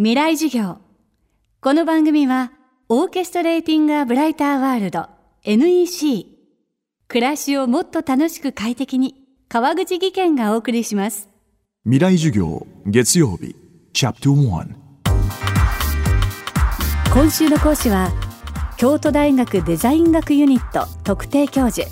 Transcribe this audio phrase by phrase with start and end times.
[0.00, 0.78] 未来授業。
[1.60, 2.52] この番組は
[2.88, 5.08] オーケストレーティング・ア・ブライター・ワールド
[5.42, 6.24] NEC
[7.08, 9.16] 暮らしをもっと楽しく快適に
[9.48, 11.28] 川口義賢がお送りします。
[11.82, 13.56] 未来授業月曜日
[13.92, 14.68] チャプト1
[17.12, 18.12] 今週の講師は
[18.76, 21.88] 京都大学デザイン学ユニット特定教授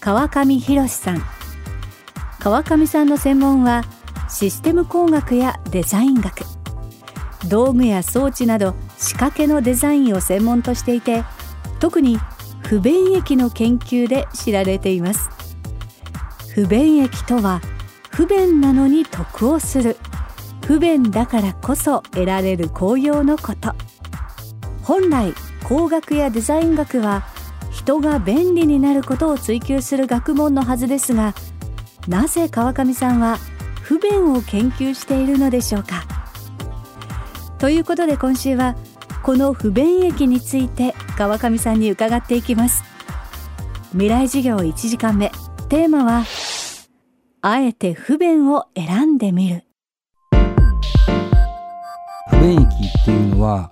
[0.00, 1.20] 川上博さん。
[2.38, 3.84] 川上さんの専門は
[4.30, 6.46] システム工学やデザイン学
[7.48, 11.24] 道具や装置など仕掛けのデザインを専門としていて
[11.78, 12.18] 特に
[12.62, 15.30] 不便益の研究で知られています。
[16.54, 17.60] 不便益とは
[18.10, 19.96] 不便なのに得をする。
[20.66, 23.74] 不便だからこそ得られる効用のこと。
[24.82, 25.32] 本来
[25.64, 27.24] 工学やデザイン学は
[27.70, 31.34] 人が便利になることを追求する学問のはずですが
[32.08, 33.38] なぜ川上さんは
[33.80, 36.19] 不便を研究しているのでしょうか？
[37.60, 38.74] ということで今週は
[39.22, 42.82] この不便益について川上さんに伺っていきます。
[43.90, 45.30] 未来授業1時間目。
[45.68, 46.24] テーマは
[47.42, 49.64] あえて不便を選んでみる。
[52.30, 53.70] 不便益っていうのは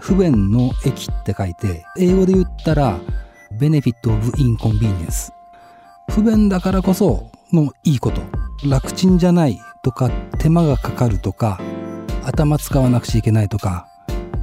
[0.00, 2.98] 不便の益って書いて英語で言ったら
[3.60, 5.30] benefit of inconvenience
[6.10, 8.22] 不便だからこそのいいこと。
[8.64, 11.60] 楽ちんじゃないとか手間がかかるとか
[12.26, 13.88] 頭使わなくちゃいけないとか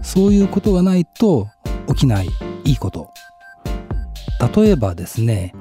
[0.01, 1.49] そういうことがないと
[1.89, 2.29] 起きない
[2.63, 3.11] いいこと。
[4.55, 5.53] 例えばですね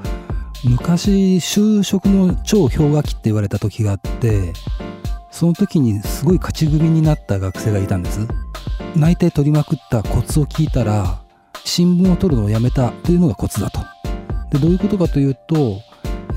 [0.64, 4.52] 昔就職の超氷河期って言われた時があって
[5.30, 8.26] その時にすごい勝ち組になった学生がいたんです。
[8.96, 11.20] 内定取りまくったコツを聞いたら
[11.64, 13.80] 新聞を取るのをやめたというのがコツだと。
[14.50, 15.80] でどういうことかというと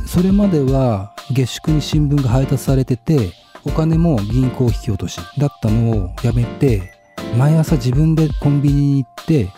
[0.07, 3.31] それまでは下宿に新聞が配達されてて
[3.65, 6.93] お金も銀行引き落としだったのをやめて
[7.37, 9.49] 毎朝自分でコンビニに行って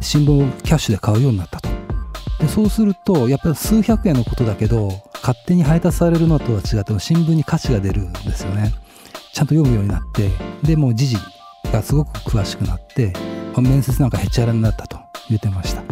[0.00, 1.68] 新聞をキャッシュで買うようになったと。
[2.40, 8.74] でそうするとやっぱり数百円のことだけど勝手に配達されるのとは違って新聞に価値が出るんですよね。
[9.32, 10.30] ちゃんと読むようになって
[10.66, 11.16] でもう時事
[11.72, 13.12] がすごく詳しくなって
[13.56, 14.98] 面接なんかへっちゃらになったと
[15.28, 15.82] 言ってました。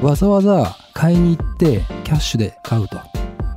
[0.00, 3.11] わざわざ買いに行ってキャッシュで買うと。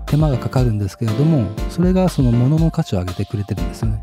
[0.05, 4.01] 手間がかかるんですけれどもそれがその物の価値を上げてくれてるんですよね。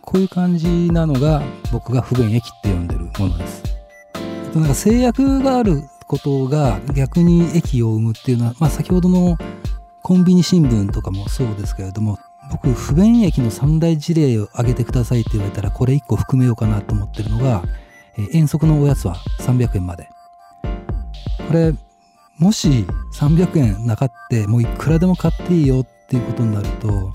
[0.00, 1.42] こういう感じなのが
[1.72, 3.62] 僕が不便益って呼んでるものです。
[4.54, 9.38] なんか制約があることが逆に益を生むっていうのは、まあ、先ほどの
[10.02, 12.18] コンビニ新聞とかもそうですけれども
[12.50, 17.62] 僕不便益の三大事例を挙げてくださいって言われたらこれ1個含めようかなと思ってるのが、
[18.18, 20.10] えー、遠足のおやつは300円まで。
[21.48, 21.74] これ
[22.42, 27.12] もし300円なかってもういくらでも買っていいよっていうことになると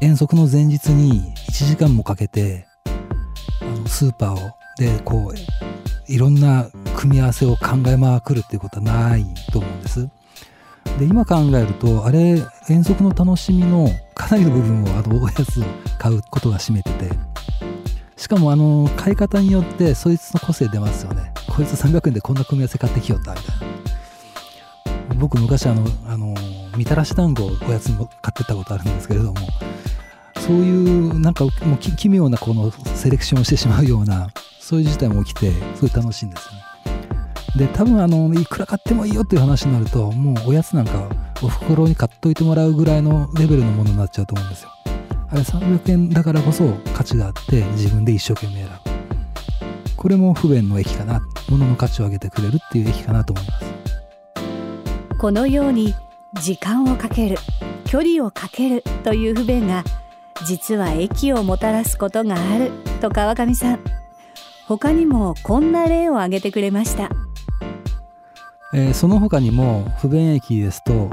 [0.00, 2.66] 遠足の前日に1時間もかけて
[3.60, 10.08] あのスーパーをでこういろんな組み合わせを考えまくるっていうことはないと思うんです。
[10.98, 15.64] で今考えるとあれ遠足の楽しみのかなりの部分をあのおやつを
[15.98, 17.10] 買うことが占めてて。
[18.16, 21.34] しかもあの買い方によってそいつの個性出ますよね。
[21.46, 23.73] こいつ300円でこんな組み合わせ買ってきよったみたいな。
[25.16, 26.34] 僕昔あのあの
[26.76, 29.40] みたらし団子をおやつに買ってたことあるんですけれども
[30.40, 34.28] そういうなんかもう奇妙なこのセレクションをしてしまうような
[34.60, 36.64] そういう事態も起きてすごい楽しいんですね。
[37.56, 41.08] で多分あのいくら買ってもいいよっていう話になるともうおやつなんか
[41.40, 44.70] お袋に買っといてもらうぐらいのレベルのものになっちゃうと思うんですよ。
[45.30, 48.72] あれ300円だからこそ価値があって自分で一生懸命選ぶ。
[49.96, 51.22] これも不便の駅かな。
[51.48, 53.93] 物の価値を上げてくれるっていう駅かなと思います。
[55.24, 55.94] このように
[56.34, 57.38] 時間をかける
[57.86, 59.82] 距離をかけるという不便が
[60.46, 62.70] 実は駅をもたらすことがある
[63.00, 63.80] と川上さん。
[64.68, 67.08] 他にもこんな例を挙げてくれました。
[68.74, 71.08] えー、その他にも不便駅ですと,、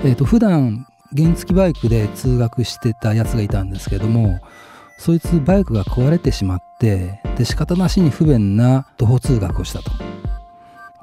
[0.00, 0.84] えーと、普段
[1.16, 4.40] 原付バイクで通学してたやつがいたんですけども
[4.98, 9.92] そいつバイクが壊れてしまってで仕方なしに不便な徒歩通学をしたと。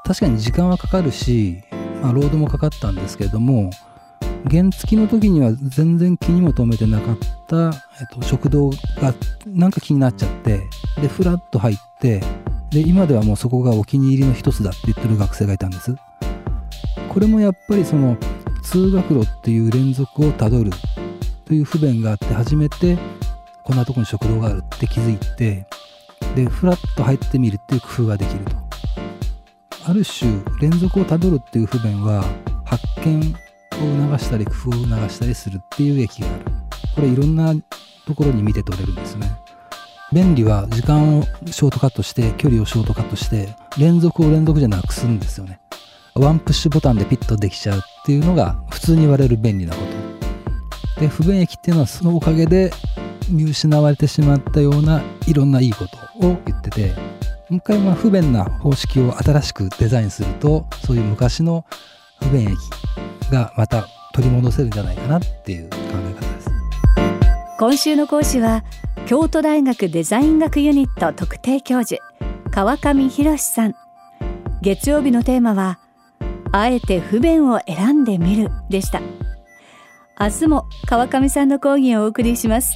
[0.03, 1.63] 確かに時間はかかるし、
[2.01, 3.69] まあ、ロードもかかったんですけれども
[4.49, 7.17] 原付の時には全然気にも留めてなかっ
[7.47, 9.13] た、えっと、食堂が
[9.45, 10.61] なんか気になっちゃって
[11.01, 12.21] でフラッと入って
[12.71, 15.95] で今ではもうそこがお気に入りの一つだって言ってる学生がいたんです。
[17.09, 18.17] これもやっぱりその
[18.61, 20.69] 通学路っていう連続をたどる
[21.45, 22.97] という不便があって初めて
[23.63, 25.65] こんなとこに食堂があるって気づいて
[26.35, 28.58] でフラッと入ってみるっていう工夫ができると。
[29.85, 32.23] ある種連続をたどるっていう不便は
[32.65, 36.45] 発見を促したり工夫を促したりするっていう駅がある。
[36.95, 37.53] これいろんな
[38.05, 39.31] ところに見て取れるんですね。
[40.11, 45.59] 便利は時間をショートカットして距離をショートカットして連続を連続じゃなくすんですよね。
[46.15, 49.81] ワンプッシュボタンでピッとできちゃうっていうのが普通に言われる便利なこ
[50.95, 51.01] と。
[51.01, 52.71] で不便益っていうのはそのおかげで
[53.29, 55.85] 見失われてしまったようないろんないいこ
[56.19, 56.93] とを言ってて
[57.49, 61.65] もう一回まあ不便な方式を新しくデザインするとそういう昔の
[62.21, 62.57] 不便益
[63.31, 66.49] がまた取り戻せるんじゃないかなっていう考え方です。
[67.57, 68.63] 今週の講師は
[69.07, 72.01] 京都大学デザイン学ユニット特定教授
[72.51, 73.75] 川上博さん。
[74.61, 75.79] 月曜日のテーマは
[76.51, 79.01] あえて不便を選んでみるでした。
[80.19, 82.75] 明日も川上さんの講義をお送りします。